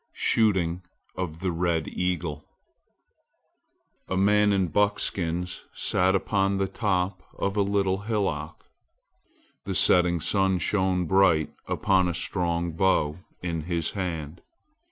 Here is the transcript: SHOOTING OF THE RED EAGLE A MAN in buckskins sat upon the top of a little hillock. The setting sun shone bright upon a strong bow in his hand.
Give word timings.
SHOOTING 0.15 0.81
OF 1.15 1.41
THE 1.41 1.51
RED 1.51 1.87
EAGLE 1.89 2.43
A 4.07 4.17
MAN 4.17 4.51
in 4.51 4.69
buckskins 4.69 5.65
sat 5.75 6.15
upon 6.15 6.57
the 6.57 6.67
top 6.67 7.21
of 7.37 7.55
a 7.55 7.61
little 7.61 7.99
hillock. 7.99 8.65
The 9.65 9.75
setting 9.75 10.19
sun 10.19 10.57
shone 10.57 11.05
bright 11.05 11.53
upon 11.67 12.07
a 12.07 12.15
strong 12.15 12.71
bow 12.71 13.19
in 13.43 13.65
his 13.65 13.91
hand. 13.91 14.41